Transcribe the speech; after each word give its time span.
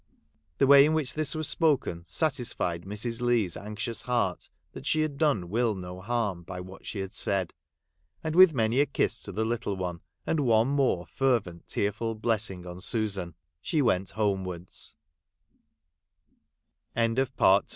The 0.57 0.65
way 0.65 0.83
in 0.87 0.95
which 0.95 1.13
this 1.13 1.35
was 1.35 1.47
spoken 1.47 2.05
satisfied 2.07 2.85
Mrs. 2.85 3.21
Leigh's 3.21 3.55
anxious 3.55 4.01
heart 4.01 4.49
that 4.71 4.87
she 4.87 5.01
had 5.01 5.15
done 5.19 5.47
Will 5.47 5.75
no 5.75 6.01
harm 6.01 6.41
by 6.41 6.59
what 6.59 6.87
she 6.87 6.97
had 7.01 7.13
said; 7.13 7.53
and 8.23 8.35
with 8.35 8.51
many 8.51 8.79
a 8.81 8.87
kiss 8.87 9.21
to 9.21 9.31
the 9.31 9.45
little 9.45 9.75
one, 9.75 10.01
and 10.25 10.39
one 10.39 10.69
more 10.69 11.05
fervent 11.05 11.67
tearful 11.67 12.15
blessing 12.15 12.65
on 12.65 12.81
Susa 12.81 13.35